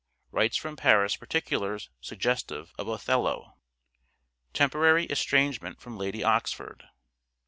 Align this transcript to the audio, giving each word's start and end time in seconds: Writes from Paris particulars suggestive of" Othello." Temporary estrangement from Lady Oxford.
Writes 0.31 0.57
from 0.57 0.75
Paris 0.77 1.15
particulars 1.15 1.91
suggestive 1.99 2.73
of" 2.79 2.87
Othello." 2.87 3.59
Temporary 4.51 5.05
estrangement 5.05 5.79
from 5.79 5.95
Lady 5.95 6.23
Oxford. 6.23 6.87